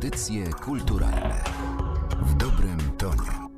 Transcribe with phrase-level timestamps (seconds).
[0.00, 1.44] Audycje kulturalne
[2.26, 3.48] w dobrym tonie.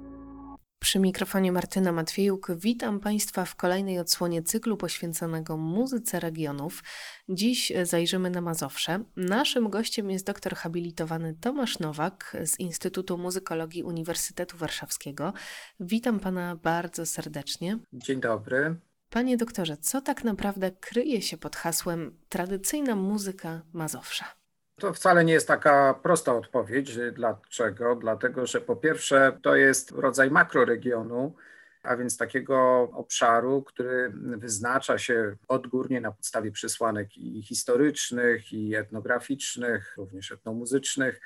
[0.79, 6.83] Przy mikrofonie Martyna Matwiejuk witam Państwa w kolejnej odsłonie cyklu poświęconego muzyce regionów.
[7.28, 9.05] Dziś zajrzymy na Mazowsze.
[9.16, 15.32] Naszym gościem jest doktor habilitowany Tomasz Nowak z Instytutu Muzykologii Uniwersytetu Warszawskiego.
[15.80, 17.79] Witam Pana bardzo serdecznie.
[17.93, 18.77] Dzień dobry.
[19.11, 24.41] Panie doktorze, co tak naprawdę kryje się pod hasłem tradycyjna muzyka Mazowsza?
[24.80, 26.98] To wcale nie jest taka prosta odpowiedź.
[27.12, 27.96] Dlaczego?
[27.96, 31.34] Dlatego, że po pierwsze to jest rodzaj makroregionu,
[31.83, 39.95] a więc takiego obszaru, który wyznacza się odgórnie na podstawie przesłanek i historycznych, i etnograficznych,
[39.96, 41.20] również etnomuzycznych,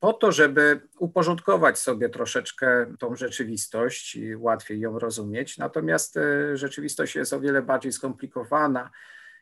[0.00, 5.58] po to, żeby uporządkować sobie troszeczkę tą rzeczywistość i łatwiej ją rozumieć.
[5.58, 8.90] Natomiast e, rzeczywistość jest o wiele bardziej skomplikowana.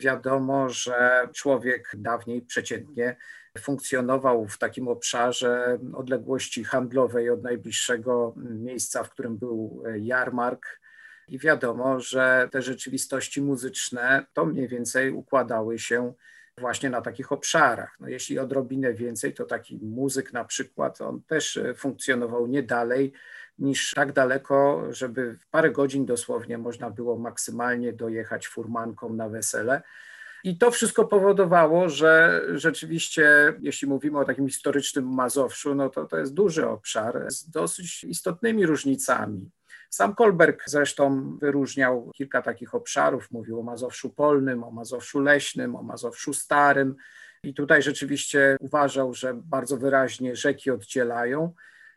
[0.00, 3.16] Wiadomo, że człowiek dawniej przeciętnie
[3.58, 10.80] funkcjonował w takim obszarze odległości handlowej od najbliższego miejsca, w którym był jarmark.
[11.28, 16.12] I wiadomo, że te rzeczywistości muzyczne to mniej więcej układały się
[16.58, 17.96] właśnie na takich obszarach.
[18.00, 23.12] No jeśli odrobinę więcej, to taki muzyk na przykład, on też funkcjonował nie dalej
[23.58, 29.82] niż tak daleko, żeby w parę godzin dosłownie można było maksymalnie dojechać furmanką na wesele.
[30.44, 36.18] I to wszystko powodowało, że rzeczywiście, jeśli mówimy o takim historycznym Mazowszu, no to to
[36.18, 39.50] jest duży obszar z dosyć istotnymi różnicami.
[39.90, 45.82] Sam Kolberg zresztą wyróżniał kilka takich obszarów, mówił o Mazowszu Polnym, o Mazowszu Leśnym, o
[45.82, 46.96] Mazowszu Starym.
[47.42, 51.54] I tutaj rzeczywiście uważał, że bardzo wyraźnie rzeki oddzielają.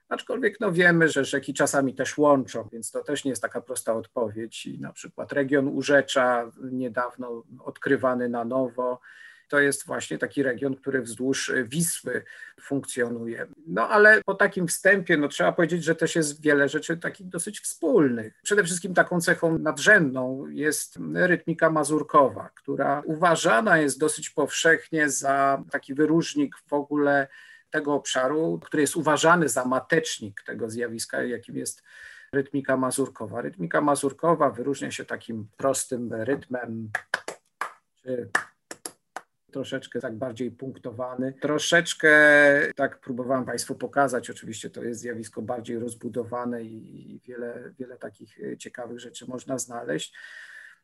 [0.10, 3.94] Aczkolwiek no wiemy, że rzeki czasami też łączą, więc to też nie jest taka prosta
[3.94, 4.66] odpowiedź.
[4.66, 9.00] I na przykład region Urzecza, niedawno odkrywany na nowo,
[9.48, 12.24] to jest właśnie taki region, który wzdłuż Wisły
[12.62, 13.48] funkcjonuje.
[13.68, 17.60] No ale po takim wstępie, no trzeba powiedzieć, że też jest wiele rzeczy takich dosyć
[17.60, 18.40] wspólnych.
[18.44, 25.94] Przede wszystkim taką cechą nadrzędną jest rytmika mazurkowa, która uważana jest dosyć powszechnie za taki
[25.94, 27.28] wyróżnik w ogóle
[27.70, 31.84] tego obszaru, który jest uważany za matecznik tego zjawiska, jakim jest
[32.34, 33.42] rytmika mazurkowa.
[33.42, 36.90] Rytmika mazurkowa wyróżnia się takim prostym rytmem,
[37.96, 38.30] czy
[39.52, 41.34] troszeczkę tak bardziej punktowany.
[41.34, 42.12] Troszeczkę
[42.76, 49.00] tak próbowałem Państwu pokazać, oczywiście to jest zjawisko bardziej rozbudowane i wiele, wiele takich ciekawych
[49.00, 50.16] rzeczy można znaleźć.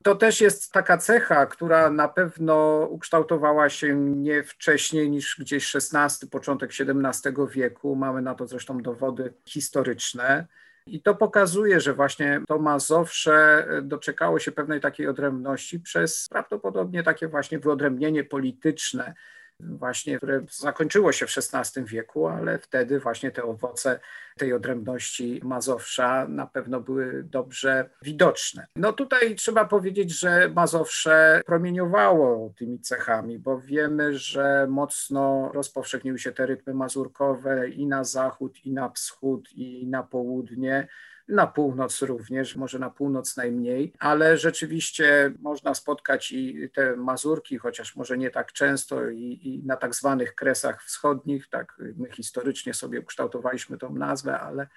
[0.04, 6.28] To też jest taka cecha, która na pewno ukształtowała się nie wcześniej niż gdzieś XVI,
[6.28, 7.96] początek XVII wieku.
[7.96, 10.48] Mamy na to zresztą dowody historyczne.
[10.86, 17.28] I to pokazuje, że właśnie to Mazowsze doczekało się pewnej takiej odrębności przez prawdopodobnie takie
[17.28, 19.14] właśnie wyodrębnienie polityczne,
[19.60, 24.00] właśnie, które zakończyło się w XVI wieku, ale wtedy właśnie te owoce
[24.38, 28.68] tej odrębności Mazowsza na pewno były dobrze widoczne.
[28.76, 36.32] No tutaj trzeba powiedzieć, że Mazowsze promieniowało tymi cechami, bo wiemy, że mocno rozpowszechniły się
[36.32, 40.88] te rytmy mazurkowe i na zachód, i na wschód, i na południe
[41.28, 47.96] na północ również, może na północ najmniej, ale rzeczywiście można spotkać i te mazurki, chociaż
[47.96, 53.00] może nie tak często, i, i na tak zwanych kresach wschodnich, tak my historycznie sobie
[53.00, 54.68] ukształtowaliśmy tą nazwę, ale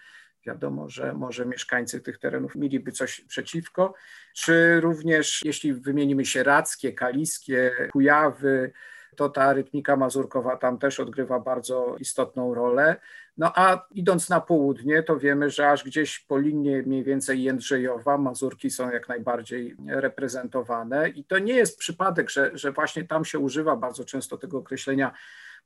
[0.47, 3.95] wiadomo, że może mieszkańcy tych terenów mieliby coś przeciwko,
[4.35, 8.73] czy również jeśli wymienimy się radzkie, kaliskie, Kujawy,
[9.16, 12.97] to ta rytmika mazurkowa tam też odgrywa bardzo istotną rolę.
[13.37, 18.19] No a idąc na południe, to wiemy, że aż gdzieś po linii mniej więcej Jędrzejowa
[18.19, 23.38] Mazurki są jak najbardziej reprezentowane i to nie jest przypadek, że, że właśnie tam się
[23.38, 25.12] używa bardzo często tego określenia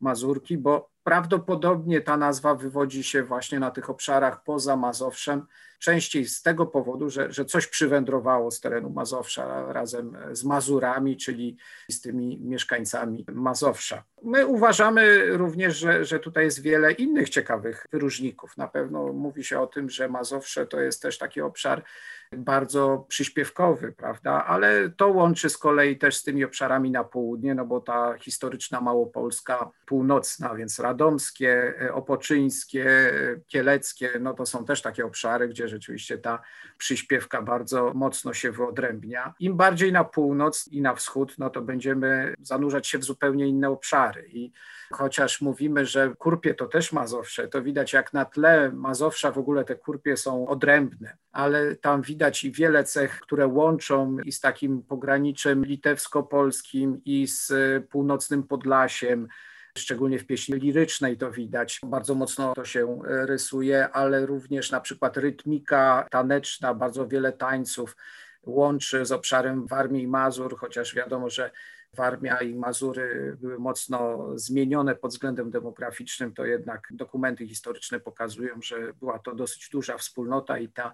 [0.01, 5.47] Mazurki, bo prawdopodobnie ta nazwa wywodzi się właśnie na tych obszarach poza Mazowszem,
[5.81, 11.57] częściej z tego powodu, że, że coś przywędrowało z terenu Mazowsza razem z Mazurami, czyli
[11.91, 14.05] z tymi mieszkańcami Mazowsza.
[14.23, 18.57] My uważamy również, że, że tutaj jest wiele innych ciekawych wyróżników.
[18.57, 21.83] Na pewno mówi się o tym, że Mazowsze to jest też taki obszar
[22.37, 24.45] bardzo przyśpiewkowy, prawda?
[24.45, 28.81] Ale to łączy z kolei też z tymi obszarami na południe, no bo ta historyczna
[28.81, 33.13] Małopolska północna, więc radomskie, opoczyńskie,
[33.47, 36.43] kieleckie, no to są też takie obszary, gdzie rzeczywiście ta
[36.79, 39.35] przyśpiewka bardzo mocno się wyodrębnia.
[39.41, 43.71] Im bardziej na północ i na wschód, no to będziemy zanurzać się w zupełnie inne
[43.71, 44.53] obszary i
[44.93, 49.65] chociaż mówimy, że kurpie to też Mazowsze, to widać jak na tle Mazowsza w ogóle
[49.65, 54.83] te kurpie są odrębne, ale tam widać i wiele cech, które łączą i z takim
[54.83, 57.53] pograniczem litewsko-polskim i z
[57.89, 59.29] północnym Podlasiem,
[59.79, 65.17] szczególnie w pieśni lirycznej to widać, bardzo mocno to się rysuje, ale również na przykład
[65.17, 67.97] rytmika taneczna, bardzo wiele tańców
[68.47, 71.51] łączy z obszarem Warmii i Mazur, chociaż wiadomo, że
[71.95, 78.93] Warmia i Mazury były mocno zmienione pod względem demograficznym, to jednak dokumenty historyczne pokazują, że
[78.93, 80.93] była to dosyć duża wspólnota i ta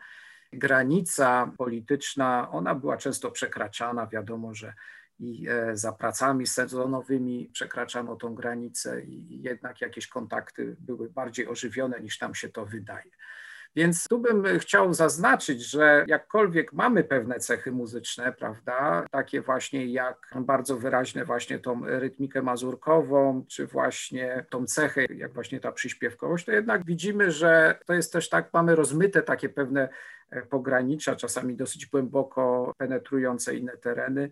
[0.52, 4.06] granica polityczna, ona była często przekraczana.
[4.06, 4.74] Wiadomo, że
[5.18, 12.00] i e, za pracami sezonowymi przekraczano tą granicę i jednak jakieś kontakty były bardziej ożywione
[12.00, 13.10] niż tam się to wydaje.
[13.76, 20.30] Więc tu bym chciał zaznaczyć, że jakkolwiek mamy pewne cechy muzyczne, prawda, takie właśnie jak
[20.40, 26.52] bardzo wyraźne właśnie tą rytmikę mazurkową, czy właśnie tą cechę, jak właśnie ta przyśpiewkowość, to
[26.52, 29.88] jednak widzimy, że to jest też tak, mamy rozmyte takie pewne
[30.30, 34.30] e, pogranicza, czasami dosyć głęboko penetrujące inne tereny,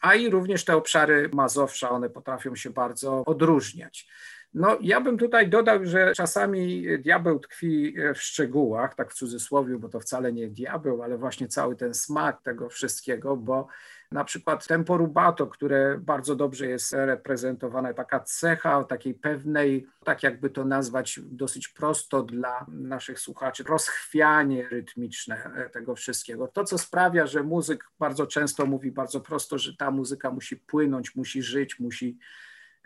[0.00, 4.08] a i również te obszary Mazowsza, one potrafią się bardzo odróżniać.
[4.54, 9.88] No, ja bym tutaj dodał, że czasami diabeł tkwi w szczegółach, tak w cudzysłowie, bo
[9.88, 13.66] to wcale nie diabeł, ale właśnie cały ten smak tego wszystkiego, bo
[14.12, 20.50] na przykład tempo rubato, które bardzo dobrze jest reprezentowane, taka cecha takiej pewnej, tak jakby
[20.50, 26.48] to nazwać dosyć prosto dla naszych słuchaczy, rozchwianie rytmiczne tego wszystkiego.
[26.48, 31.16] To, co sprawia, że muzyk bardzo często mówi bardzo prosto, że ta muzyka musi płynąć,
[31.16, 32.18] musi żyć, musi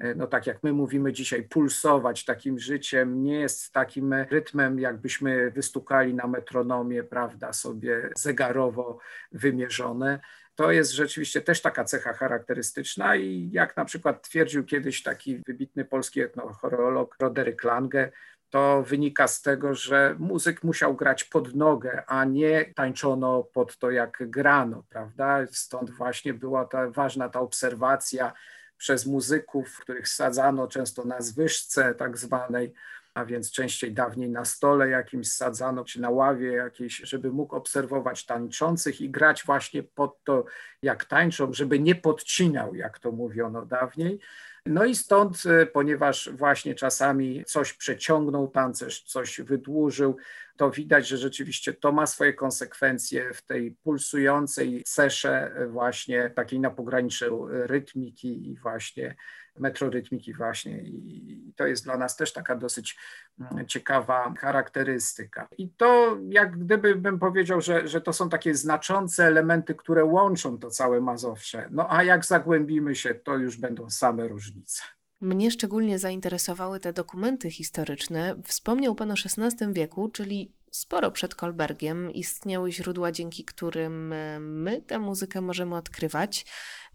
[0.00, 5.50] E, no tak jak my mówimy dzisiaj, pulsować takim życiem, nie jest takim rytmem, jakbyśmy
[5.50, 8.99] wystukali na metronomie, prawda, sobie zegarowo
[9.32, 10.20] wymierzone.
[10.61, 15.85] To jest rzeczywiście też taka cecha charakterystyczna i jak na przykład twierdził kiedyś taki wybitny
[15.85, 18.11] polski etnochoreolog Roderick Lange,
[18.51, 23.91] to wynika z tego, że muzyk musiał grać pod nogę, a nie tańczono pod to,
[23.91, 25.47] jak grano, prawda?
[25.51, 28.33] Stąd właśnie była ta ważna ta obserwacja
[28.77, 32.73] przez muzyków, których sadzano często na zwyżce tak zwanej,
[33.15, 38.27] a więc częściej dawniej na stole jakimś sadzano, czy na ławie jakiejś, żeby mógł obserwować
[38.27, 40.45] tańczących i grać właśnie pod to,
[40.83, 44.21] jak tańczą, żeby nie podcinał, jak to mówiono dawniej.
[44.67, 50.17] No i stąd, e, ponieważ właśnie czasami coś przeciągnął tancerz, coś wydłużył,
[50.56, 56.71] to widać, że rzeczywiście to ma swoje konsekwencje w tej pulsującej sesze właśnie takiej na
[56.71, 59.17] pograniczu rytmiki i właśnie
[59.61, 62.97] metrorytmiki właśnie i to jest dla nas też taka dosyć
[63.41, 65.49] mm, ciekawa charakterystyka.
[65.59, 70.59] I to jak gdyby bym powiedział, że, że to są takie znaczące elementy, które łączą
[70.59, 71.69] to całe Mazowsze.
[71.71, 74.83] No a jak zagłębimy się, to już będą same różnice.
[75.21, 78.37] Mnie szczególnie zainteresowały te dokumenty historyczne.
[78.45, 84.83] Wspomniał Pan o XVI wieku, czyli sporo przed Kolbergiem istniały źródła, dzięki którym e, my
[84.83, 86.47] tę muzykę możemy odkrywać.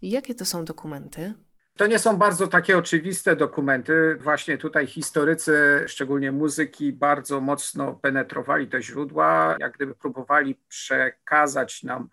[0.02, 1.34] Jakie to są dokumenty?
[1.76, 4.16] To nie są bardzo takie oczywiste dokumenty.
[4.20, 12.08] Właśnie tutaj historycy, szczególnie muzyki, bardzo mocno penetrowali te źródła, jak gdyby próbowali przekazać nam,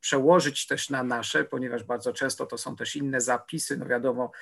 [0.00, 3.76] przełożyć też na nasze, ponieważ bardzo często to są też inne zapisy.
[3.76, 4.32] No wiadomo,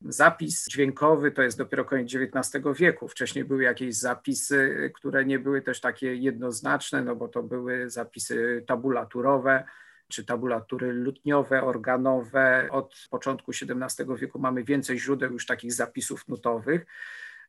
[0.00, 3.08] zapis dźwiękowy to jest dopiero koniec XIX wieku.
[3.08, 8.64] Wcześniej były jakieś zapisy, które nie były też takie jednoznaczne, no bo to były zapisy
[8.66, 9.64] tabulaturowe
[10.12, 12.68] czy tabulatury lutniowe, organowe.
[12.70, 16.86] Od początku XVII wieku mamy więcej źródeł już takich zapisów nutowych.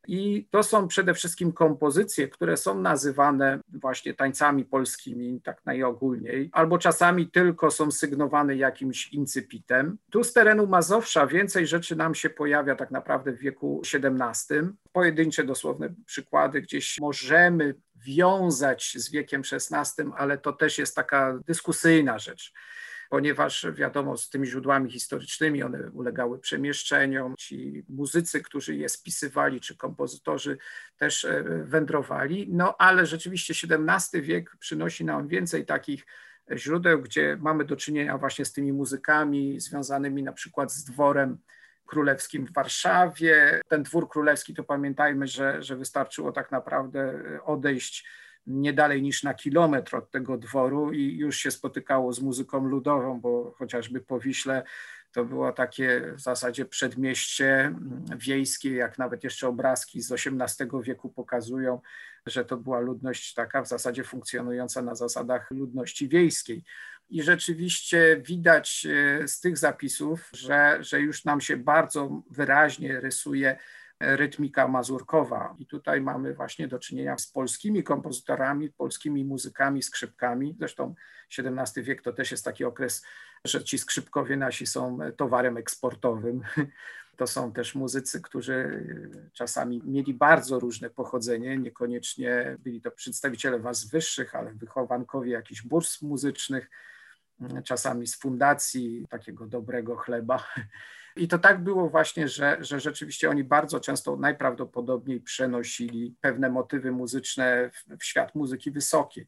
[0.07, 6.78] I to są przede wszystkim kompozycje, które są nazywane właśnie tańcami polskimi, tak najogólniej, albo
[6.78, 9.97] czasami tylko są sygnowane jakimś incypitem.
[10.11, 14.57] Tu z terenu Mazowsza więcej rzeczy nam się pojawia tak naprawdę w wieku XVII.
[14.92, 22.19] Pojedyncze dosłowne przykłady gdzieś możemy wiązać z wiekiem XVI, ale to też jest taka dyskusyjna
[22.19, 22.54] rzecz
[23.14, 27.36] ponieważ wiadomo, z tymi źródłami historycznymi one ulegały przemieszczeniom.
[27.38, 30.57] Ci muzycy, którzy je spisywali, czy kompozytorzy
[30.98, 32.48] też e, wędrowali.
[32.52, 36.06] No ale rzeczywiście XVII wiek przynosi nam więcej takich
[36.56, 41.38] źródeł, gdzie mamy do czynienia właśnie z tymi muzykami związanymi na przykład z dworem
[41.94, 43.62] królewskim w Warszawie.
[43.68, 47.14] Ten dwór królewski to pamiętajmy, że, że wystarczyło tak naprawdę
[47.45, 48.07] odejść
[48.47, 53.21] nie dalej niż na kilometr od tego dworu i już się spotykało z muzyką ludową,
[53.21, 54.64] bo chociażby po Wiśle
[55.12, 61.09] to było takie w zasadzie przedmieście mm, wiejskie, jak nawet jeszcze obrazki z XVIII wieku
[61.09, 61.81] pokazują,
[62.26, 66.64] że to była ludność taka w zasadzie funkcjonująca na zasadach ludności wiejskiej.
[67.10, 73.57] I rzeczywiście widać e, z tych zapisów, że, że już nam się bardzo wyraźnie rysuje
[74.00, 75.56] rytmika mazurkowa.
[75.60, 80.56] I tutaj mamy właśnie do czynienia z polskimi kompozytorami, polskimi muzykami, skrzypkami.
[80.60, 80.95] Zresztą
[81.40, 83.06] XVII wiek to też jest taki okres,
[83.45, 86.42] że ci skrzypkowie nasi są towarem eksportowym.
[87.18, 88.86] To są też muzycy, którzy
[89.33, 96.02] czasami mieli bardzo różne pochodzenie, niekoniecznie byli to przedstawiciele was wyższych, ale wychowankowie jakichś burs
[96.02, 96.69] muzycznych,
[97.63, 100.47] czasami z fundacji takiego dobrego chleba.
[101.16, 106.92] I to tak było właśnie, że, że rzeczywiście oni bardzo często najprawdopodobniej przenosili pewne motywy
[106.92, 109.28] muzyczne w, w świat muzyki wysokiej.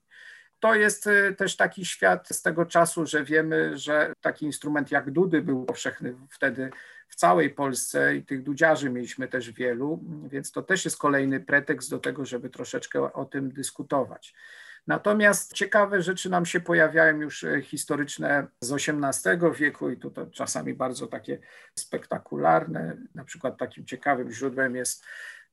[0.59, 5.11] To jest y, też taki świat z tego czasu, że wiemy, że taki instrument jak
[5.11, 6.69] dudy był powszechny wtedy
[7.07, 11.89] w całej Polsce i tych dudziarzy mieliśmy też wielu, więc to też jest kolejny pretekst
[11.89, 14.33] do tego, żeby troszeczkę o tym dyskutować.
[14.87, 20.73] Natomiast ciekawe rzeczy nam się pojawiają już e, historyczne z XVIII wieku i to czasami
[20.73, 21.39] bardzo takie
[21.79, 22.97] spektakularne.
[23.15, 25.05] Na przykład takim ciekawym źródłem jest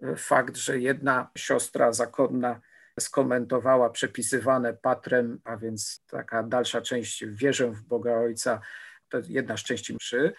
[0.03, 2.61] e, fakt, że jedna siostra zakonna
[3.01, 8.61] skomentowała przepisywane patrem, a więc taka dalsza część wierzę w Boga Ojca,
[9.09, 10.33] to jedna z części mszy,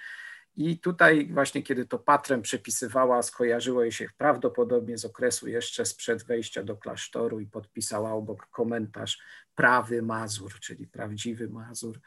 [0.55, 6.23] i tutaj właśnie, kiedy to patrem przepisywała, skojarzyło jej się prawdopodobnie z okresu jeszcze sprzed
[6.23, 9.19] wejścia do klasztoru i podpisała obok komentarz
[9.55, 11.99] prawy Mazur, czyli prawdziwy Mazur.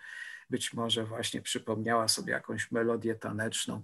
[0.51, 3.83] Być może właśnie przypomniała sobie jakąś melodię taneczną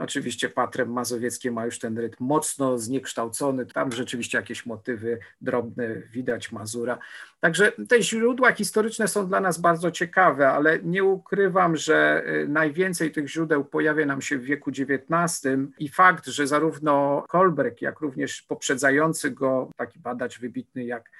[0.00, 6.52] oczywiście Patrem Mazowieckie ma już ten rytm mocno zniekształcony, tam rzeczywiście jakieś motywy drobne widać
[6.52, 6.98] Mazura.
[7.40, 13.12] Także te źródła historyczne są dla nas bardzo ciekawe, ale nie ukrywam, że y, najwięcej
[13.12, 15.46] tych źródeł pojawia nam się w wieku XIX
[15.78, 21.10] i fakt, że zarówno Kolberg, jak również poprzedzający go taki badacz wybitny jak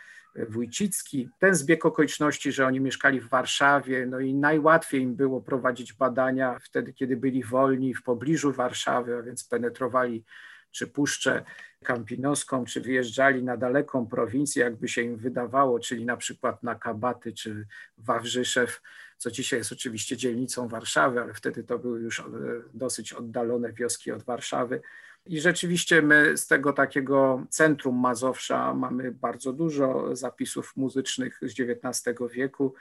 [0.49, 1.29] Wójcicki.
[1.39, 6.59] Ten zbieg okoliczności, że oni mieszkali w Warszawie, no i najłatwiej im było prowadzić badania
[6.63, 10.25] wtedy, kiedy byli wolni w pobliżu Warszawy, a więc penetrowali
[10.71, 11.45] czy Puszczę
[11.85, 17.33] Kampinoską, czy wyjeżdżali na daleką prowincję, jakby się im wydawało, czyli na przykład na Kabaty
[17.33, 17.67] czy
[17.99, 18.81] Wawrzyszew,
[19.17, 22.25] co dzisiaj jest oczywiście dzielnicą Warszawy, ale wtedy to były już e,
[22.75, 24.81] dosyć oddalone wioski od Warszawy.
[25.29, 32.19] I rzeczywiście my z tego takiego centrum Mazowsza mamy bardzo dużo zapisów muzycznych z XIX
[32.33, 32.75] wieku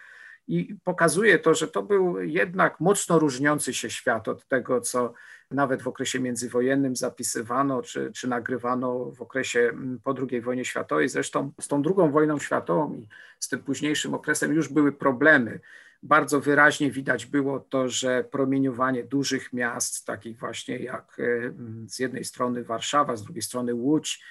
[0.48, 5.14] i pokazuje to, że to był jednak mocno różniący się świat od tego, co
[5.52, 11.10] nawet w okresie międzywojennym zapisywano czy, czy nagrywano w okresie mm, po II wojnie światowej.
[11.10, 13.08] Zresztą z tą II wojną światową i
[13.40, 15.60] z tym późniejszym okresem już były problemy
[16.04, 21.54] bardzo wyraźnie widać było to, że promieniowanie dużych miast, takich właśnie jak e,
[21.88, 24.24] z jednej strony Warszawa, z drugiej strony Łódź,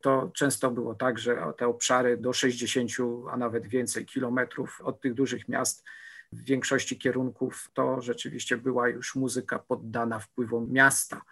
[0.00, 2.90] to często było tak, że te obszary do 60,
[3.30, 5.84] a nawet więcej kilometrów od tych dużych miast
[6.32, 11.22] w większości kierunków to rzeczywiście była już muzyka poddana wpływom miasta.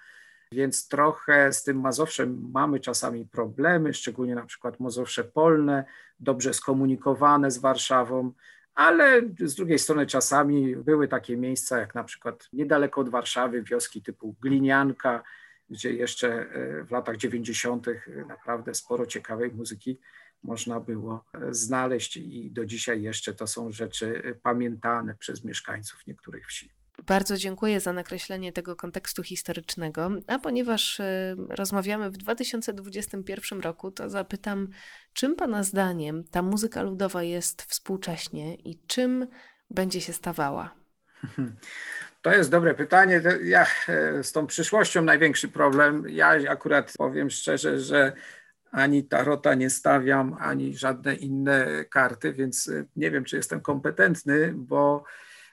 [0.53, 5.85] Więc trochę z tym Mazowszem mamy czasami problemy, szczególnie na przykład Mazowsze Polne,
[6.21, 8.33] dobrze skomunikowane z Warszawą,
[8.75, 14.03] ale z drugiej strony czasami były takie miejsca, jak na przykład niedaleko od Warszawy, wioski
[14.03, 15.23] typu Glinianka,
[15.71, 17.87] gdzie jeszcze e, w latach 90.
[18.29, 19.99] naprawdę sporo ciekawej muzyki
[20.43, 26.07] można było e, znaleźć i do dzisiaj jeszcze to są rzeczy e, pamiętane przez mieszkańców
[26.07, 26.82] niektórych wsi.
[27.07, 30.11] Bardzo dziękuję za nakreślenie tego kontekstu historycznego.
[30.27, 34.69] A ponieważ y, rozmawiamy w 2021 roku, to zapytam,
[35.13, 39.27] czym Pana zdaniem ta muzyka ludowa jest współcześnie i czym
[39.71, 40.75] będzie się stawała?
[42.23, 43.23] To jest dobre pytanie.
[43.45, 46.05] Ja e, z tą przyszłością największy problem.
[46.09, 48.13] Ja akurat powiem szczerze, że
[48.71, 54.53] ani tarota nie stawiam, ani żadne inne karty, więc e, nie wiem, czy jestem kompetentny,
[54.57, 55.05] bo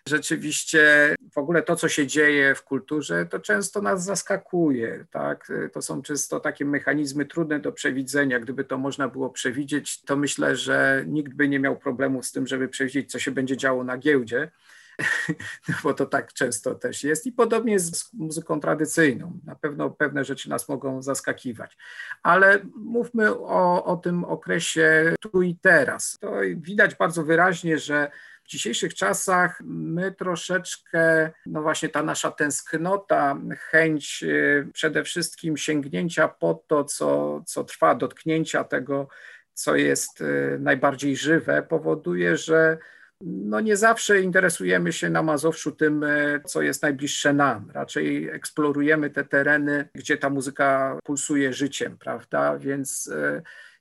[0.07, 5.05] rzeczywiście w ogóle to, co się dzieje w kulturze, to często nas zaskakuje.
[5.11, 5.51] Tak?
[5.73, 8.39] To są często takie mechanizmy trudne do przewidzenia.
[8.39, 12.47] Gdyby to można było przewidzieć, to myślę, że nikt by nie miał problemów z tym,
[12.47, 14.51] żeby przewidzieć, co się będzie działo na giełdzie.
[15.69, 17.25] No bo to tak często też jest.
[17.25, 19.39] I podobnie jest z muzyką tradycyjną.
[19.45, 21.77] Na pewno pewne rzeczy nas mogą zaskakiwać.
[22.23, 26.17] Ale mówmy o, o tym okresie tu i teraz.
[26.19, 28.11] To widać bardzo wyraźnie, że
[28.49, 36.27] w dzisiejszych czasach my troszeczkę, no właśnie ta nasza tęsknota, chęć y, przede wszystkim sięgnięcia
[36.27, 39.07] po to, co, co trwa, dotknięcia tego,
[39.53, 42.77] co jest y, najbardziej żywe, powoduje, że
[43.21, 47.71] no nie zawsze interesujemy się na Mazowszu tym, y, co jest najbliższe nam.
[47.73, 52.57] Raczej eksplorujemy te tereny, gdzie ta muzyka pulsuje życiem, prawda?
[52.57, 53.11] Więc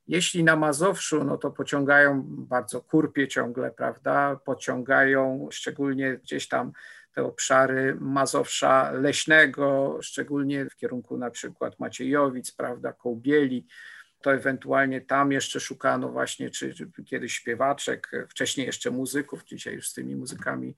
[0.08, 4.36] jeśli na Mazowszu, no to pociągają bardzo kurpie ciągle, prawda?
[4.44, 6.72] Pociągają szczególnie gdzieś tam
[7.12, 13.66] te obszary Mazowsza leśnego, szczególnie w kierunku na przykład Maciejowic, prawda, Kołbieli,
[14.20, 19.88] to ewentualnie tam jeszcze szukano właśnie, czy, czy kiedyś śpiewaczek, wcześniej jeszcze muzyków, dzisiaj już
[19.88, 20.76] z tymi muzykami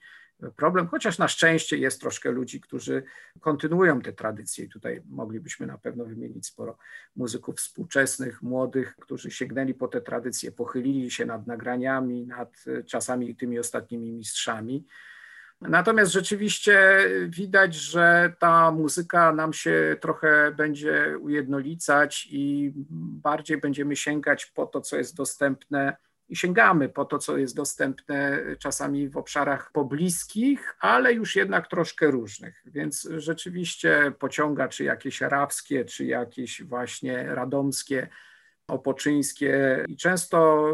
[0.57, 3.03] problem, chociaż na szczęście jest troszkę ludzi, którzy
[3.41, 4.65] kontynuują te tradycje.
[4.65, 6.79] I tutaj moglibyśmy na pewno wymienić sporo
[7.17, 13.59] muzyków współczesnych, młodych, którzy sięgnęli po te tradycje, pochylili się nad nagraniami, nad czasami tymi
[13.59, 14.87] ostatnimi mistrzami.
[15.61, 22.73] Natomiast rzeczywiście widać, że ta muzyka nam się trochę będzie ujednolicać i
[23.23, 25.97] bardziej będziemy sięgać po to, co jest dostępne
[26.31, 32.11] i sięgamy po to, co jest dostępne czasami w obszarach pobliskich, ale już jednak troszkę
[32.11, 32.63] różnych.
[32.67, 38.09] Więc rzeczywiście pociąga czy jakieś arabskie, czy jakieś właśnie radomskie,
[38.67, 40.69] opoczyńskie i często,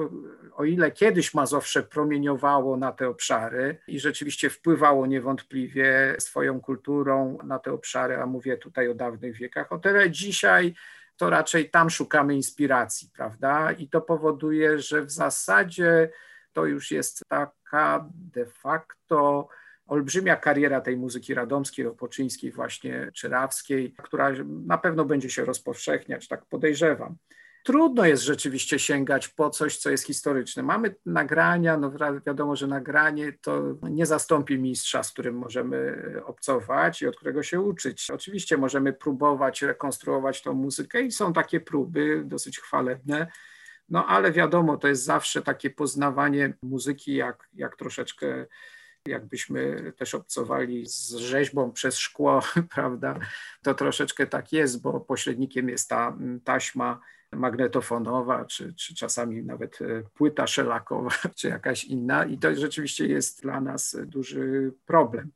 [0.56, 7.58] o ile kiedyś Mazowsze promieniowało na te obszary i rzeczywiście wpływało niewątpliwie swoją kulturą na
[7.58, 10.74] te obszary, a mówię tutaj o dawnych wiekach, o tyle dzisiaj
[11.16, 13.72] to raczej tam szukamy inspiracji, prawda?
[13.72, 16.10] I to powoduje, że w zasadzie
[16.52, 19.48] to już jest taka de facto
[19.86, 24.32] olbrzymia kariera tej muzyki radomskiej, opoczyńskiej, właśnie czyrawskiej, która
[24.66, 27.16] na pewno będzie się rozpowszechniać, tak podejrzewam
[27.66, 30.62] trudno jest rzeczywiście sięgać po coś, co jest historyczne.
[30.62, 31.92] Mamy nagrania, no
[32.26, 37.60] wiadomo, że nagranie to nie zastąpi mistrza, z którym możemy obcować i od którego się
[37.60, 38.10] uczyć.
[38.10, 43.26] Oczywiście możemy próbować rekonstruować tą muzykę i są takie próby dosyć chwalebne.
[43.88, 48.46] No ale wiadomo, to jest zawsze takie poznawanie muzyki, jak, jak troszeczkę
[49.06, 52.42] jakbyśmy też obcowali z rzeźbą przez szkło,
[52.74, 53.18] prawda?
[53.62, 57.00] To troszeczkę tak jest, bo pośrednikiem jest ta taśma
[57.36, 62.24] magnetofonowa, czy, czy czasami nawet e, płyta szelakowa, czy jakaś inna.
[62.24, 65.30] I to rzeczywiście jest dla nas duży problem.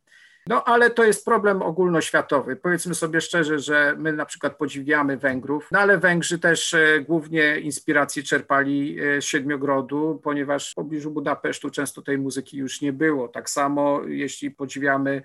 [0.46, 2.56] No ale to jest problem ogólnoświatowy.
[2.56, 7.60] Powiedzmy sobie szczerze, że my na przykład podziwiamy Węgrów, no ale Węgrzy też e, głównie
[7.60, 13.28] inspiracji czerpali e, z Siedmiogrodu, ponieważ w pobliżu Budapesztu często tej muzyki już nie było.
[13.28, 15.22] Tak samo jeśli podziwiamy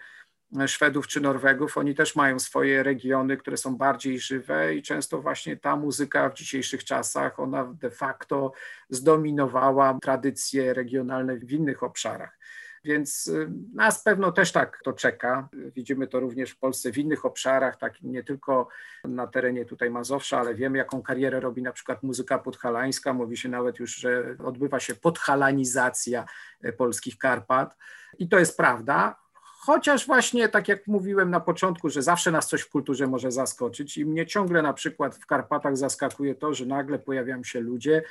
[0.68, 5.58] Szwedów czy Norwegów, oni też mają swoje regiony, które są bardziej żywe i często właśnie
[5.58, 8.52] ta muzyka w dzisiejszych czasach, ona de facto
[8.90, 12.38] zdominowała tradycje regionalne w innych obszarach.
[12.86, 15.50] Więc y, nas pewno też tak to czeka.
[15.54, 18.68] Widzimy to również w Polsce w innych obszarach, tak nie tylko
[19.04, 23.14] na terenie tutaj Mazowsza, ale wiemy, jaką karierę robi na przykład muzyka podhalańska.
[23.14, 26.26] Mówi się nawet już, że odbywa się podhalanizacja
[26.62, 27.76] e, polskich Karpat.
[28.20, 29.25] I to jest prawda,
[29.66, 33.98] Chociaż właśnie, tak jak mówiłem na początku, że zawsze nas coś w kulturze może zaskoczyć
[33.98, 38.04] i mnie ciągle na przykład w Karpatach zaskakuje to, że nagle pojawiają się ludzie,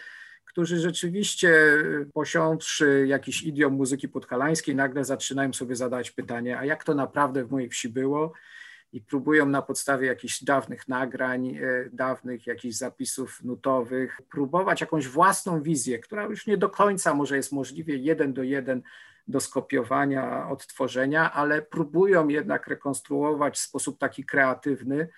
[0.44, 6.84] którzy rzeczywiście y, posiądszy jakiś idiom muzyki podhalańskiej, nagle zaczynają sobie zadawać pytanie, a jak
[6.84, 8.32] to naprawdę w mojej wsi było?
[8.92, 15.62] I próbują na podstawie jakichś dawnych nagrań, y, dawnych jakichś zapisów nutowych, próbować jakąś własną
[15.62, 18.82] wizję, która już nie do końca może jest możliwie jeden do jeden
[19.28, 25.08] do skopiowania, odtworzenia, ale próbują jednak rekonstruować w sposób taki kreatywny.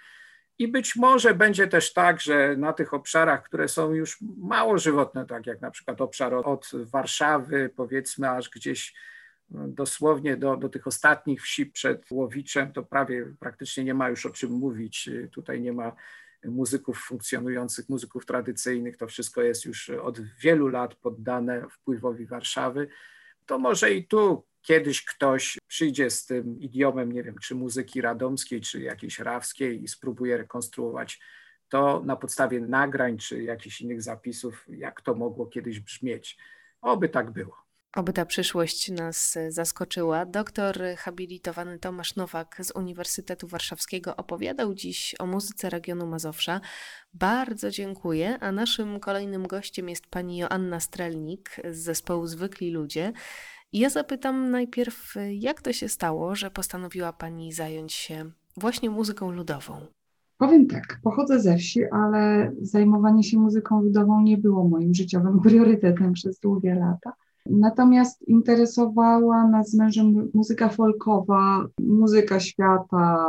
[0.58, 5.26] I być może będzie też tak, że na tych obszarach, które są już mało żywotne,
[5.26, 8.94] tak jak na przykład obszar od Warszawy, powiedzmy, aż gdzieś
[9.50, 14.30] dosłownie do, do tych ostatnich wsi przed Łowiczem, to prawie praktycznie nie ma już o
[14.30, 15.10] czym mówić.
[15.32, 15.92] Tutaj nie ma
[16.44, 18.96] muzyków funkcjonujących, muzyków tradycyjnych.
[18.96, 22.88] To wszystko jest już od wielu lat poddane wpływowi Warszawy
[23.46, 28.60] to może i tu kiedyś ktoś przyjdzie z tym idiomem, nie wiem, czy muzyki radomskiej,
[28.60, 31.20] czy jakiejś rawskiej i spróbuje rekonstruować
[31.68, 36.38] to na podstawie nagrań, czy jakichś innych zapisów, jak to mogło kiedyś brzmieć.
[36.80, 37.65] Oby tak było.
[37.96, 40.26] Oby ta przyszłość nas zaskoczyła.
[40.26, 46.60] Doktor habilitowany Tomasz Nowak z Uniwersytetu Warszawskiego opowiadał dziś o muzyce regionu Mazowsza.
[47.14, 53.12] Bardzo dziękuję, a naszym kolejnym gościem jest pani Joanna Strelnik z zespołu Zwykli Ludzie.
[53.72, 59.86] ja zapytam najpierw, jak to się stało, że postanowiła pani zająć się właśnie muzyką ludową?
[60.38, 66.12] Powiem tak, pochodzę ze wsi, ale zajmowanie się muzyką ludową nie było moim życiowym priorytetem
[66.12, 67.12] przez długie lata.
[67.50, 73.28] Natomiast interesowała nas z mężem muzyka folkowa, muzyka świata,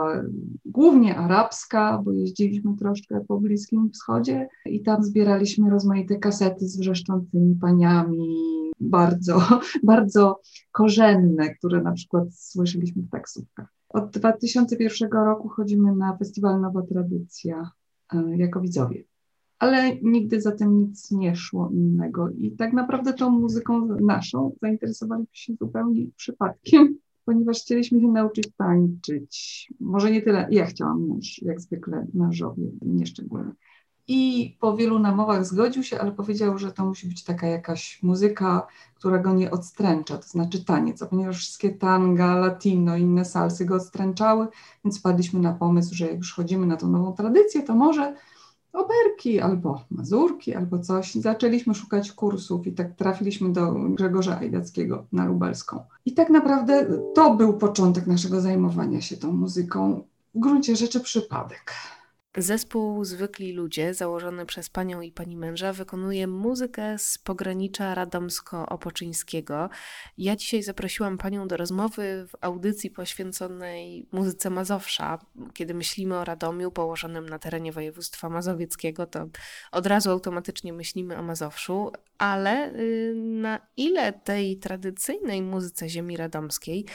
[0.65, 7.56] głównie arabska, bo jeździliśmy troszkę po Bliskim Wschodzie i tam zbieraliśmy rozmaite kasety z wrzeszczącymi
[7.56, 8.36] paniami,
[8.80, 9.41] bardzo,
[9.84, 13.67] bardzo korzenne, które na przykład słyszeliśmy w taksówkach.
[13.89, 17.71] Od 2001 roku chodzimy na festiwal Nowa Tradycja
[18.13, 19.03] e, jako widzowie
[19.60, 22.30] ale nigdy za tym nic nie szło innego.
[22.30, 29.67] I tak naprawdę tą muzyką naszą zainteresowaliśmy się zupełnie przypadkiem, ponieważ chcieliśmy się nauczyć tańczyć.
[29.80, 33.52] Może nie tyle, ja chciałam mąż, jak zwykle mężowie, nieszczególnie.
[34.08, 38.67] i po wielu namowach zgodził się, ale powiedział, że to musi być taka jakaś muzyka,
[38.96, 44.48] która go nie odstręcza, to znaczy taniec, ponieważ wszystkie tanga, latino, inne salsy go odstręczały,
[44.86, 48.15] więc wpadliśmy na pomysł, że jak już chodzimy na tą nową tradycję, to może
[48.78, 51.16] oberki albo mazurki albo coś.
[51.16, 55.80] Zaczęliśmy szukać kursów i tak trafiliśmy do Grzegorza Ajdackiego na Lubelską.
[56.06, 56.86] I tak naprawdę
[57.16, 60.04] to był początek naszego zajmowania się tą muzyką.
[60.36, 61.74] W gruncie rzeczy przypadek.
[62.39, 69.69] Zespół Zwykli Ludzie, założony przez panią i pani męża, wykonuje muzykę z pogranicza radomsko-opoczyńskiego.
[70.17, 75.19] Ja dzisiaj zaprosiłam panią do rozmowy w audycji poświęconej muzyce Mazowsza.
[75.54, 79.28] Kiedy myślimy o Radomiu położonym na terenie województwa mazowieckiego, to
[79.71, 86.86] od razu automatycznie myślimy o Mazowszu, ale y, na ile tej tradycyjnej muzyce ziemi radomskiej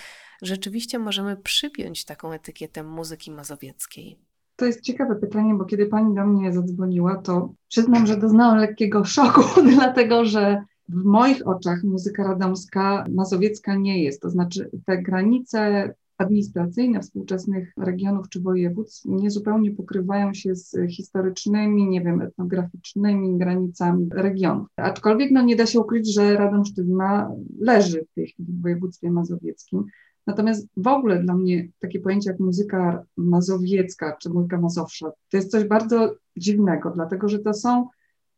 [0.42, 4.32] rzeczywiście możemy przypiąć taką etykietę muzyki mazowieckiej?
[4.56, 9.04] To jest ciekawe pytanie, bo kiedy pani do mnie zadzwoniła, to przyznam, że doznałam lekkiego
[9.04, 9.42] szoku,
[9.74, 14.22] dlatego że w moich oczach muzyka radomska mazowiecka nie jest.
[14.22, 22.00] To znaczy te granice administracyjne współczesnych regionów czy województw niezupełnie pokrywają się z historycznymi, nie
[22.00, 24.68] wiem, etnograficznymi granicami regionów.
[24.76, 29.84] Aczkolwiek no, nie da się ukryć, że Radomsztyzna leży w tej chwili w województwie mazowieckim.
[30.26, 35.50] Natomiast w ogóle dla mnie takie pojęcie jak muzyka mazowiecka czy muzyka mazowsza to jest
[35.50, 37.88] coś bardzo dziwnego, dlatego że to są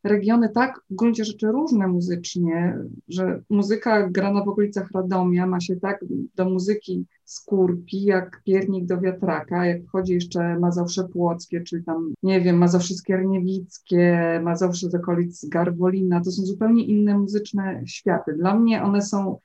[0.05, 5.77] regiony tak w gruncie rzeczy różne muzycznie, że muzyka grana w okolicach Radomia ma się
[5.77, 12.15] tak do muzyki skórki, jak piernik do wiatraka, jak wchodzi jeszcze Mazowsze Płockie, czy tam,
[12.23, 18.33] nie wiem, Mazowsze Skierniewickie, Mazowsze z okolic Garwolina, to są zupełnie inne muzyczne światy.
[18.33, 19.39] Dla mnie one są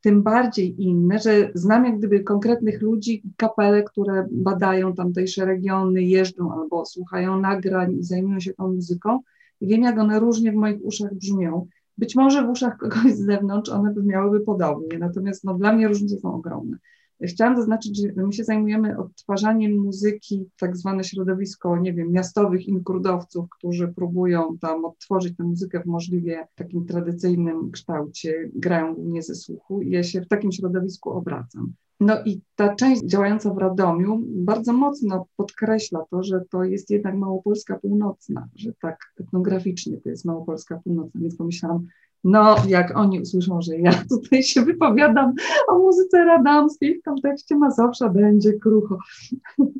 [0.00, 6.52] tym bardziej inne, że znam jak gdyby konkretnych ludzi, kapele, które badają tamtejsze regiony, jeżdżą
[6.52, 9.20] albo słuchają nagrań i zajmują się tą muzyką
[9.60, 11.66] i wiem, jak one różnie w moich uszach brzmią.
[11.98, 15.88] Być może w uszach kogoś z zewnątrz one by miałyby podobnie, natomiast no, dla mnie
[15.88, 16.76] różnice są ogromne.
[17.22, 23.46] Chciałam zaznaczyć, że my się zajmujemy odtwarzaniem muzyki, tak zwane środowisko, nie wiem, miastowych inkurdowców,
[23.58, 29.80] którzy próbują tam odtworzyć tę muzykę w możliwie takim tradycyjnym kształcie, grają głównie ze słuchu
[29.82, 31.72] ja się w takim środowisku obracam.
[32.00, 37.16] No i ta część działająca w Radomiu bardzo mocno podkreśla to, że to jest jednak
[37.16, 41.86] Małopolska Północna, że tak etnograficznie to jest Małopolska Północna, więc pomyślałam,
[42.24, 45.34] no, jak oni usłyszą, że ja tutaj się wypowiadam
[45.68, 48.98] o muzyce radomskiej w kontekście Mazowsza, będzie krucho.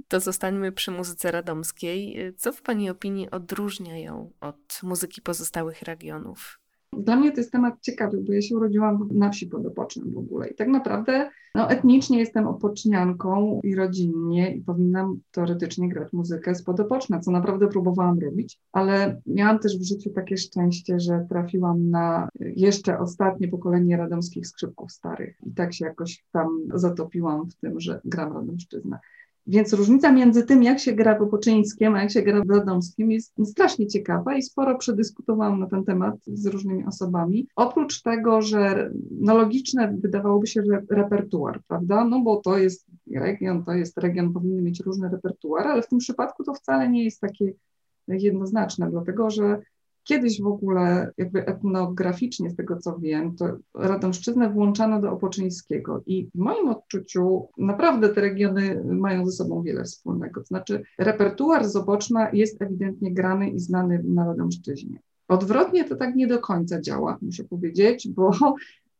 [0.08, 2.16] To zostańmy przy muzyce radomskiej.
[2.36, 6.59] Co w Pani opinii odróżnia ją od muzyki pozostałych regionów?
[6.92, 10.18] Dla mnie to jest temat ciekawy, bo ja się urodziłam na wsi pod Opocznem w
[10.18, 16.54] ogóle i tak naprawdę no, etnicznie jestem opocznianką i rodzinnie i powinnam teoretycznie grać muzykę
[16.54, 21.90] z Podopoczna, co naprawdę próbowałam robić, ale miałam też w życiu takie szczęście, że trafiłam
[21.90, 27.80] na jeszcze ostatnie pokolenie radomskich skrzypków starych i tak się jakoś tam zatopiłam w tym,
[27.80, 28.98] że gram radomszczyznę.
[29.46, 33.10] Więc różnica między tym, jak się gra w Opoczyńskiem, a jak się gra w Radomskim
[33.10, 37.48] jest strasznie ciekawa i sporo przedyskutowałam na ten temat z różnymi osobami.
[37.56, 42.04] Oprócz tego, że no logiczne wydawałoby się, repertuar, prawda?
[42.04, 45.98] No bo to jest region, to jest region, powinny mieć różny repertuar, ale w tym
[45.98, 47.52] przypadku to wcale nie jest takie
[48.08, 49.58] jednoznaczne, dlatego że
[50.04, 56.28] Kiedyś w ogóle jakby etnograficznie, z tego co wiem, to Radomszczyznę włączano do Opoczyńskiego i
[56.34, 60.40] w moim odczuciu naprawdę te regiony mają ze sobą wiele wspólnego.
[60.40, 64.98] To znaczy repertuar z Opoczna jest ewidentnie grany i znany na Radomszczyźnie.
[65.28, 68.30] Odwrotnie to tak nie do końca działa, muszę powiedzieć, bo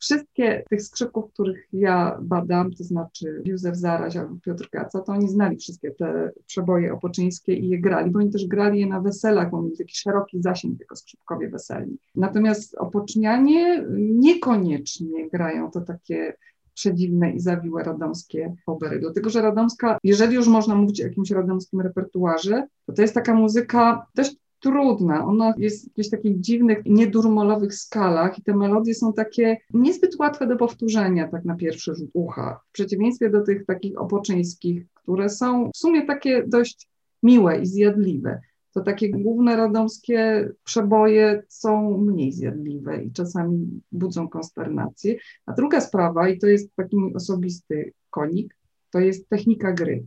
[0.00, 5.28] Wszystkie tych skrzypków, których ja badam, to znaczy Józef Zaraś albo Piotr Kaca, to oni
[5.28, 9.50] znali wszystkie te przeboje opoczyńskie i je grali, bo oni też grali je na weselach,
[9.50, 11.98] bo mieli taki szeroki zasięg jako skrzypkowie weselni.
[12.14, 16.34] Natomiast opocznianie niekoniecznie grają to takie
[16.74, 18.98] przedziwne i zawiłe radomskie opery.
[19.00, 23.34] Dlatego, że radomska, jeżeli już można mówić o jakimś radomskim repertuarze, to to jest taka
[23.34, 25.24] muzyka dość trudna.
[25.24, 30.46] Ona jest w jakichś takich dziwnych, niedurmolowych skalach i te melodie są takie niezbyt łatwe
[30.46, 32.60] do powtórzenia tak na pierwszy rzut ucha.
[32.68, 36.88] W przeciwieństwie do tych takich opoczyńskich, które są w sumie takie dość
[37.22, 38.40] miłe i zjadliwe.
[38.72, 45.16] To takie główne radomskie przeboje są mniej zjadliwe i czasami budzą konsternację.
[45.46, 48.56] A druga sprawa, i to jest taki mój osobisty konik,
[48.90, 50.06] to jest technika gry.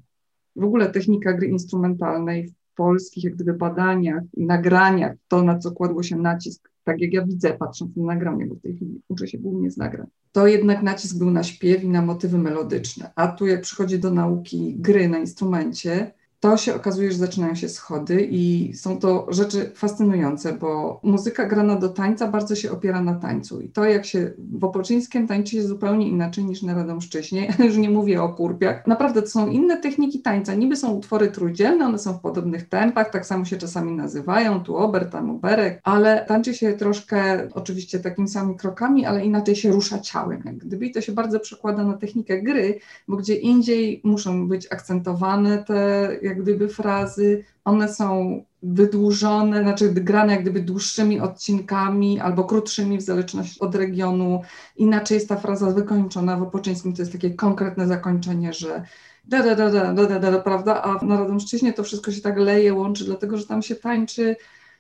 [0.56, 6.04] W ogóle technika gry instrumentalnej polskich jak gdyby badaniach i nagraniach, to na co kładło
[6.04, 9.38] się nacisk, tak jak ja widzę patrząc na nagranie, bo w tej chwili uczę się
[9.38, 13.12] głównie z nagrań, to jednak nacisk był na śpiew i na motywy melodyczne.
[13.16, 16.12] A tu jak przychodzi do nauki gry na instrumencie,
[16.44, 21.76] to się okazuje, że zaczynają się schody i są to rzeczy fascynujące, bo muzyka grana
[21.76, 23.62] do tańca bardzo się opiera na tańcu.
[23.62, 27.90] I to, jak się w Opoczyńskiem tańczy się zupełnie inaczej niż na Radomszczyźnie, już nie
[27.90, 28.88] mówię o kurpiach.
[28.88, 30.54] Naprawdę to są inne techniki tańca.
[30.54, 34.78] Niby są utwory trójdzielne, one są w podobnych tempach, tak samo się czasami nazywają, tu
[34.78, 40.00] ober, tam oberek, ale tańczy się troszkę oczywiście takimi samymi krokami, ale inaczej się rusza
[40.00, 40.42] ciałem.
[40.46, 44.68] Jak gdyby i to się bardzo przekłada na technikę gry, bo gdzie indziej muszą być
[44.72, 52.44] akcentowane te jak gdyby frazy, one są wydłużone, znaczy grane jak gdyby dłuższymi odcinkami albo
[52.44, 54.42] krótszymi w zależności od regionu.
[54.78, 58.84] Inaczej jest ta fraza wykończona, w Opoczyńskim to jest takie konkretne zakończenie, że
[59.26, 62.38] da, da, da, da, da, da, da, prawda, a na Radomszczyźnie to wszystko się tak
[62.38, 64.36] leje, łączy, dlatego że tam się tańczy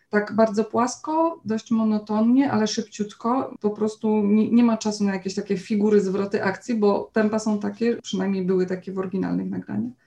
[0.09, 3.53] tak bardzo płasko, dość monotonnie, ale szybciutko.
[3.61, 7.59] Po prostu nie, nie, ma czasu na jakieś takie figury, zwroty akcji, bo tempa są
[7.59, 10.02] takie, przynajmniej były takie w oryginalnych nagraniach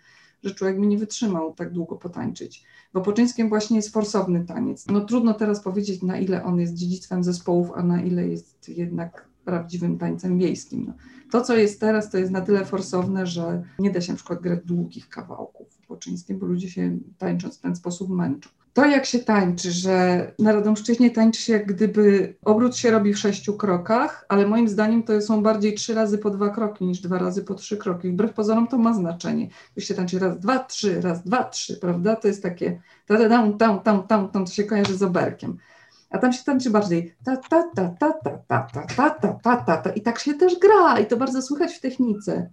[0.46, 2.64] że człowiek by nie wytrzymał tak długo potańczyć.
[2.94, 4.86] Bo Poczyńskiem właśnie jest forsowny taniec.
[4.86, 9.28] No trudno teraz powiedzieć, na ile on jest dziedzictwem zespołów, a na ile jest jednak
[9.44, 10.84] prawdziwym tańcem wiejskim.
[10.86, 10.94] No.
[11.30, 14.40] To, co jest teraz, to jest na tyle forsowne, że nie da się na przykład
[14.40, 19.18] grać długich kawałków Poczyńskim, bo ludzie się tańcząc w ten sposób męczą to jak się
[19.18, 24.46] tańczy, że na Radomszczyźnie tańczy się jak gdyby obrót się robi w sześciu krokach, ale
[24.46, 27.76] moim zdaniem to są bardziej trzy razy po dwa kroki niż dwa razy po trzy
[27.76, 28.10] kroki.
[28.10, 29.48] Wbrew pozorom to ma znaczenie.
[29.74, 32.16] Tu się tańczy raz, dwa, trzy, raz, dwa, trzy, prawda?
[32.16, 35.56] To jest takie ta ta tam, tam, tam, tam, tam, to się kojarzy z oberkiem.
[36.10, 39.56] A tam się tańczy bardziej ta ta ta ta ta ta ta ta ta ta
[39.56, 42.50] ta ta i tak się też gra i to bardzo słychać w technice.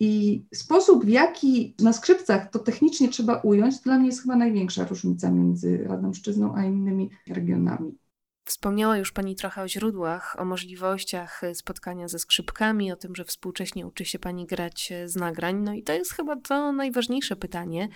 [0.00, 4.84] I sposób, w jaki na skrzypcach to technicznie trzeba ująć, dla mnie jest chyba największa
[4.84, 7.98] różnica między Radomszczyzną a innymi regionami.
[8.44, 13.86] Wspomniała już Pani trochę o źródłach, o możliwościach spotkania ze skrzypkami, o tym, że współcześnie
[13.86, 15.56] uczy się Pani grać z nagrań.
[15.56, 17.88] No i to jest chyba to najważniejsze pytanie.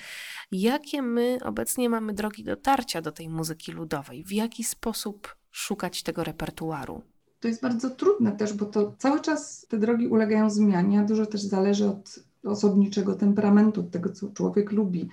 [0.52, 4.24] Jakie my obecnie mamy drogi dotarcia do tej muzyki ludowej?
[4.24, 7.02] W jaki sposób szukać tego repertuaru?
[7.40, 11.26] To jest bardzo trudne też, bo to cały czas te drogi ulegają zmianie, a dużo
[11.26, 15.08] też zależy od osobniczego temperamentu, od tego, co człowiek lubi.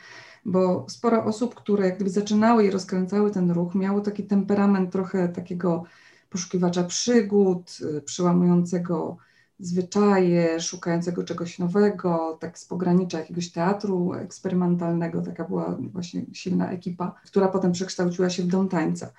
[0.46, 5.30] Bo sporo osób, które jak gdyby zaczynały i rozkręcały ten ruch, miało taki temperament trochę
[5.30, 5.84] takiego
[6.30, 9.18] poszukiwacza przygód, y, przełamującego
[9.60, 15.22] zwyczaje, szukającego czegoś nowego, tak z pogranicza jakiegoś teatru eksperymentalnego.
[15.22, 19.12] Taka była właśnie silna ekipa, która potem przekształciła się w dom tańca.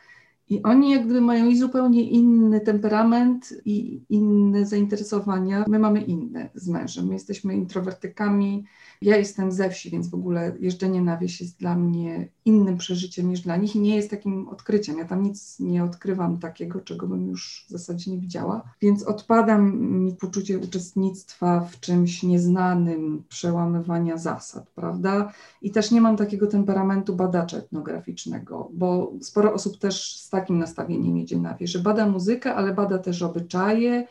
[0.50, 5.64] I oni jak gdyby mają i zupełnie inny temperament i inne zainteresowania.
[5.68, 7.06] My mamy inne z mężem.
[7.06, 8.64] My jesteśmy introwertykami,
[9.02, 13.28] ja jestem ze wsi, więc w ogóle jeżdżenie na wieś jest dla mnie innym przeżyciem
[13.28, 14.98] niż dla nich i nie jest takim odkryciem.
[14.98, 18.62] Ja tam nic nie odkrywam takiego, czego bym już w zasadzie nie widziała.
[18.80, 25.32] Więc odpada mi poczucie uczestnictwa w czymś nieznanym, przełamywania zasad, prawda?
[25.62, 31.16] I też nie mam takiego temperamentu badacza etnograficznego, bo sporo osób też z takim nastawieniem
[31.16, 34.06] jedzie na wieś, że bada muzykę, ale bada też obyczaje,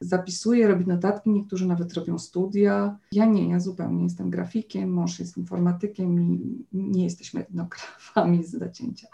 [0.00, 2.98] zapisuje, robi notatki, niektórzy nawet robią studia.
[3.12, 9.08] Ja nie, ja zupełnie jestem grafikiem, mąż jest informatykiem i nie jesteśmy etnografami z zacięcia.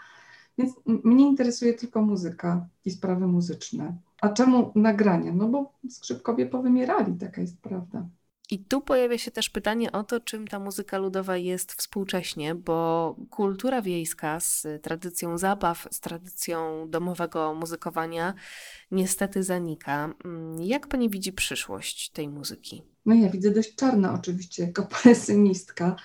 [0.57, 3.97] Więc mnie interesuje tylko muzyka i sprawy muzyczne.
[4.21, 5.33] A czemu nagrania?
[5.33, 8.07] No bo skrzypkowie powymierali, taka jest prawda.
[8.51, 13.15] I tu pojawia się też pytanie o to, czym ta muzyka ludowa jest współcześnie, bo
[13.29, 18.33] kultura wiejska z tradycją zabaw, z tradycją domowego muzykowania
[18.91, 20.13] niestety zanika.
[20.25, 22.83] Mm, jak pani widzi przyszłość tej muzyki?
[23.05, 25.95] No ja widzę dość czarno oczywiście jako pesymistka.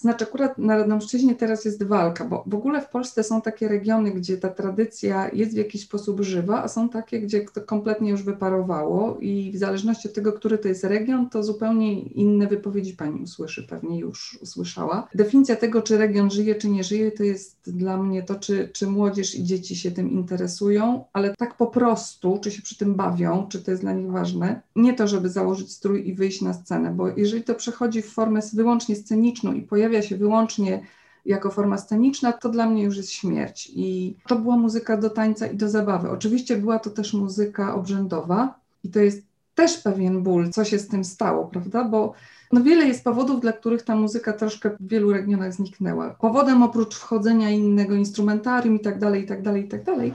[0.00, 4.10] Znaczy akurat na Radomszczyźnie teraz jest walka, bo w ogóle w Polsce są takie regiony,
[4.10, 8.22] gdzie ta tradycja jest w jakiś sposób żywa, a są takie, gdzie to kompletnie już
[8.22, 13.22] wyparowało i w zależności od tego, który to jest region, to zupełnie inne wypowiedzi Pani
[13.22, 15.08] usłyszy, pewnie już usłyszała.
[15.14, 18.86] Definicja tego, czy region żyje, czy nie żyje, to jest dla mnie to, czy, czy
[18.86, 23.46] młodzież i dzieci się tym interesują, ale tak po prostu, czy się przy tym bawią,
[23.48, 24.60] czy to jest dla nich ważne.
[24.76, 28.40] Nie to, żeby założyć strój i wyjść na scenę, bo jeżeli to przechodzi w formę
[28.52, 30.80] wyłącznie sceniczną i pojawia pojawia się wyłącznie
[31.26, 33.70] jako forma sceniczna, to dla mnie już jest śmierć.
[33.74, 36.10] I to była muzyka do tańca i do zabawy.
[36.10, 39.22] Oczywiście była to też muzyka obrzędowa i to jest
[39.54, 41.84] też pewien ból, co się z tym stało, prawda?
[41.84, 42.12] Bo
[42.52, 46.10] no wiele jest powodów, dla których ta muzyka troszkę w wielu regionach zniknęła.
[46.10, 50.14] Powodem oprócz wchodzenia innego instrumentarium i tak dalej, i tak dalej, i tak dalej,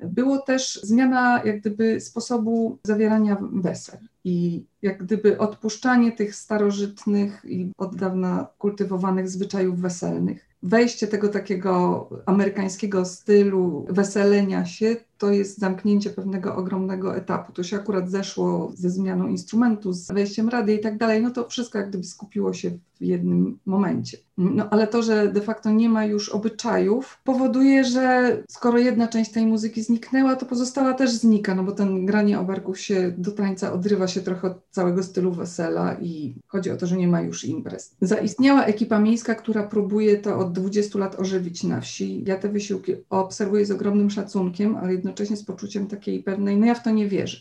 [0.00, 7.72] było też zmiana jak gdyby sposobu zawierania wesel i jak gdyby odpuszczanie tych starożytnych i
[7.78, 10.48] od dawna kultywowanych zwyczajów weselnych.
[10.62, 17.52] Wejście tego takiego amerykańskiego stylu weselenia się to jest zamknięcie pewnego ogromnego etapu.
[17.52, 21.48] To się akurat zeszło ze zmianą instrumentu, z wejściem rady i tak dalej, no to
[21.48, 24.18] wszystko jak gdyby skupiło się w jednym momencie.
[24.38, 29.30] No ale to, że de facto nie ma już obyczajów, powoduje, że skoro jedna część
[29.30, 33.72] tej muzyki zniknęła, to pozostała też znika, no bo ten granie oberków się do tańca
[33.72, 37.44] odrywa się trochę od całego stylu wesela i chodzi o to, że nie ma już
[37.44, 37.96] imprez.
[38.00, 42.24] Zaistniała ekipa miejska, która próbuje to od 20 lat ożywić na wsi.
[42.26, 46.74] Ja te wysiłki obserwuję z ogromnym szacunkiem, ale jednocześnie z poczuciem takiej pewnej, no ja
[46.74, 47.38] w to nie wierzę.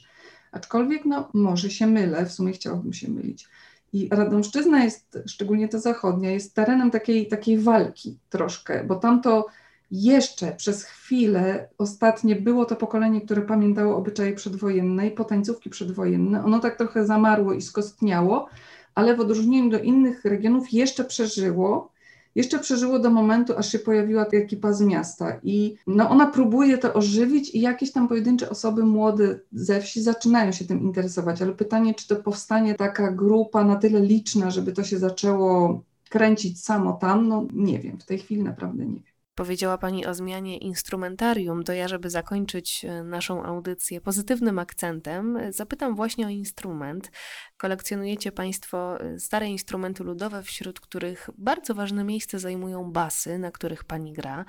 [0.52, 3.48] Aczkolwiek, no może się mylę, w sumie chciałabym się mylić.
[3.94, 9.48] I Radomszczyzna jest, szczególnie ta zachodnia, jest terenem takiej, takiej walki troszkę, bo tamto
[9.92, 16.46] jeszcze przez chwilę ostatnie było to pokolenie, które pamiętało obyczaje przedwojenne i potańcówki przedwojenne.
[16.46, 18.50] Ono tak trochę zamarło i skostniało,
[18.96, 21.92] ale w odróżnieniu do innych regionów jeszcze przeżyło
[22.36, 26.94] jeszcze przeżyło do momentu, aż się pojawiła ekipa z miasta i no, ona próbuje to
[26.94, 31.94] ożywić i jakieś tam pojedyncze osoby młode ze wsi zaczynają się tym interesować, ale pytanie,
[31.94, 37.28] czy to powstanie taka grupa na tyle liczna, żeby to się zaczęło kręcić samo tam,
[37.28, 39.09] no nie wiem, w tej chwili naprawdę nie wiem.
[39.40, 45.54] Powiedziała Pani o zmianie instrumentarium, to ja, żeby zakończyć e, naszą audycję pozytywnym akcentem, e,
[45.54, 47.12] zapytam właśnie o instrument.
[47.58, 53.84] Kolekcjonujecie Państwo e, stare instrumenty ludowe, wśród których bardzo ważne miejsce zajmują basy, na których
[53.84, 54.46] Pani gra.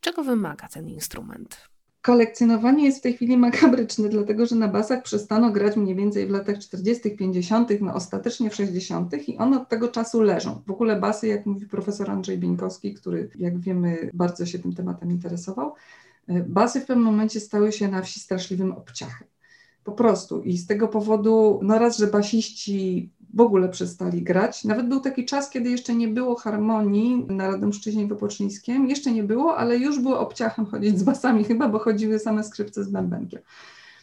[0.00, 1.71] Czego wymaga ten instrument?
[2.02, 6.30] Kolekcjonowanie jest w tej chwili makabryczne, dlatego że na basach przestano grać mniej więcej w
[6.30, 9.28] latach 40., 50., no ostatecznie w 60.
[9.28, 10.62] i one od tego czasu leżą.
[10.66, 15.10] W ogóle basy, jak mówi profesor Andrzej Bieńkowski, który jak wiemy bardzo się tym tematem
[15.10, 15.74] interesował,
[16.28, 19.28] e, basy w pewnym momencie stały się na wsi straszliwym obciachem.
[19.84, 20.42] Po prostu.
[20.42, 24.64] I z tego powodu, no raz, że basiści w ogóle przestali grać.
[24.64, 28.88] Nawet był taki czas, kiedy jeszcze nie było harmonii na Radomszczyźnie Wypoczyńskiem.
[28.88, 32.84] Jeszcze nie było, ale już było obciachem chodzić z basami chyba, bo chodziły same skrzypce
[32.84, 33.40] z bębenkiem.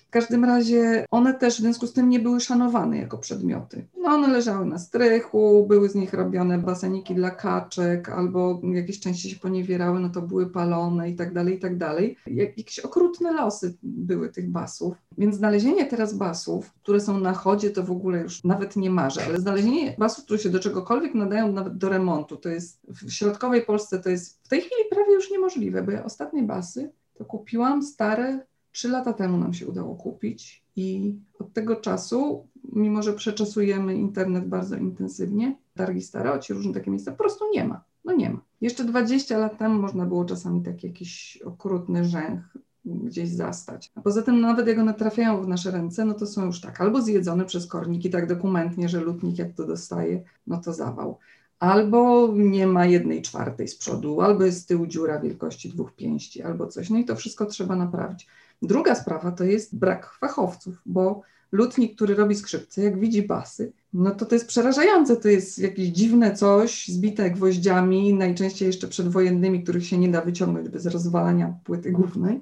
[0.09, 3.87] W każdym razie one też w związku z tym nie były szanowane jako przedmioty.
[3.97, 9.29] No one leżały na strychu, były z nich robione baseniki dla kaczek, albo jakieś części
[9.29, 12.17] się poniewierały, no to były palone i tak dalej, i tak dalej.
[12.27, 14.95] Jak, jakieś okrutne losy były tych basów.
[15.17, 19.21] Więc znalezienie teraz basów, które są na chodzie, to w ogóle już nawet nie marzę,
[19.25, 23.65] ale znalezienie basów, które się do czegokolwiek nadają, nawet do remontu, to jest w środkowej
[23.65, 27.83] Polsce to jest w tej chwili prawie już niemożliwe, bo ja ostatnie basy to kupiłam
[27.83, 33.95] stare Trzy lata temu nam się udało kupić i od tego czasu, mimo że przeczasujemy
[33.95, 37.83] internet bardzo intensywnie, targi staroci, różne takie miejsca, po prostu nie ma.
[38.05, 38.41] No nie ma.
[38.61, 43.91] Jeszcze 20 lat temu można było czasami taki jakiś okrutny rzęch gdzieś zastać.
[43.95, 46.81] A poza tym nawet jak one trafiają w nasze ręce, no to są już tak
[46.81, 51.17] albo zjedzone przez korniki tak dokumentnie, że lutnik jak to dostaje, no to zawał.
[51.59, 56.41] Albo nie ma jednej czwartej z przodu, albo jest z tyłu dziura wielkości dwóch pięści,
[56.41, 56.89] albo coś.
[56.89, 58.27] No i to wszystko trzeba naprawić.
[58.61, 64.11] Druga sprawa to jest brak fachowców, bo lutnik, który robi skrzypce, jak widzi basy, no
[64.11, 69.85] to to jest przerażające, to jest jakieś dziwne coś, zbite gwoździami, najczęściej jeszcze przedwojennymi, których
[69.85, 72.39] się nie da wyciągnąć bez rozwalania płyty głównej.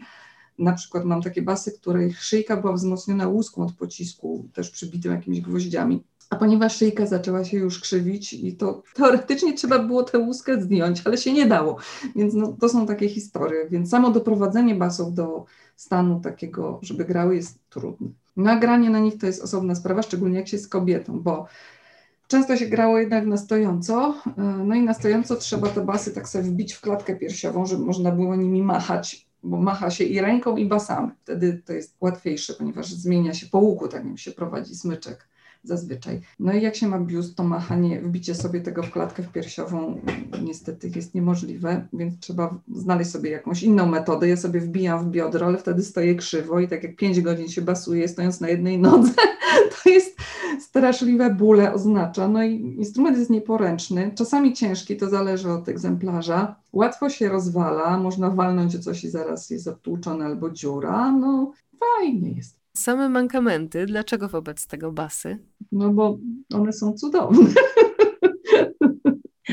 [0.59, 5.41] Na przykład mam takie basy, których szyjka była wzmocniona łuską od pocisku, też przybitym jakimiś
[5.41, 6.03] gwoździami.
[6.29, 11.01] A ponieważ szyjka zaczęła się już krzywić i to teoretycznie trzeba było tę łuskę zdjąć,
[11.05, 11.77] ale się nie dało.
[12.15, 13.67] Więc no, to są takie historie.
[13.69, 18.07] Więc samo doprowadzenie basów do stanu takiego, żeby grały jest trudne.
[18.37, 21.45] Nagranie na nich to jest osobna sprawa, szczególnie jak się jest kobietą, bo
[22.27, 26.29] często się grało jednak na stojąco, e, no i na stojąco trzeba te basy tak
[26.29, 30.57] sobie wbić w klatkę piersiową, żeby można było nimi machać, bo macha się i ręką
[30.57, 31.11] i basami.
[31.23, 35.27] Wtedy to jest łatwiejsze, ponieważ zmienia się po łuku, tak jak się prowadzi smyczek
[35.67, 36.21] zazwyczaj.
[36.39, 40.01] No i jak się ma biust, to machanie, wbicie sobie tego w klatkę w piersiową
[40.43, 44.27] niestety jest niemożliwe, więc trzeba znaleźć sobie jakąś inną metodę.
[44.27, 47.61] Ja sobie wbijam w biodro, ale wtedy stoję krzywo i tak jak 5 godzin się
[47.61, 49.11] basuje, stojąc na jednej nodze,
[49.83, 50.17] to jest
[50.59, 52.27] straszliwe bóle oznacza.
[52.27, 56.55] No i instrument jest nieporęczny, czasami ciężki, to zależy od egzemplarza.
[56.73, 61.11] Łatwo się rozwala, można walnąć o coś i zaraz jest obtłuczone albo dziura.
[61.11, 62.57] No fajnie jest.
[62.77, 65.37] Same mankamenty, dlaczego wobec tego basy?
[65.71, 66.17] No bo
[66.53, 67.49] one są cudowne.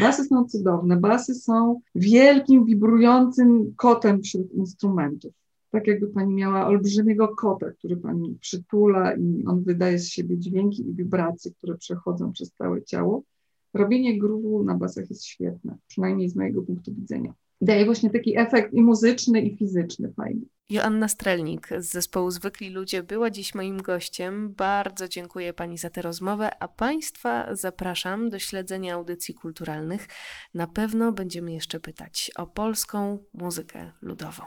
[0.00, 0.96] Basy są cudowne.
[0.96, 5.32] Basy są wielkim, wibrującym kotem wśród instrumentów.
[5.70, 10.88] Tak jakby pani miała olbrzymiego kota, który pani przytula i on wydaje z siebie dźwięki
[10.88, 13.22] i wibracje, które przechodzą przez całe ciało.
[13.74, 18.72] Robienie groove'u na basach jest świetne, przynajmniej z mojego punktu widzenia daje właśnie taki efekt
[18.72, 20.46] i muzyczny, i fizyczny fajny.
[20.70, 24.54] Joanna Strelnik z zespołu Zwykli Ludzie była dziś moim gościem.
[24.54, 30.08] Bardzo dziękuję Pani za tę rozmowę, a Państwa zapraszam do śledzenia audycji kulturalnych.
[30.54, 34.44] Na pewno będziemy jeszcze pytać o polską muzykę ludową.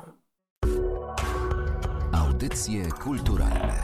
[2.14, 3.82] Audycje kulturalne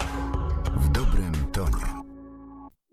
[0.76, 2.03] w dobrym tonie.